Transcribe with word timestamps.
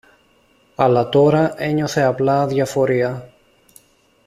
αλλά 0.75 1.09
τώρα 1.09 1.53
ένιωθε 1.61 2.01
απλά 2.01 2.41
αδιαφορία 2.41 3.29